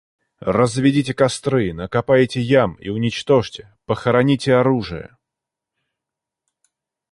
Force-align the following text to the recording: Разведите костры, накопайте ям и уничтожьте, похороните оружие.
Разведите 0.55 1.13
костры, 1.13 1.73
накопайте 1.73 2.41
ям 2.41 2.73
и 2.79 2.89
уничтожьте, 2.89 3.71
похороните 3.85 4.55
оружие. 4.55 5.15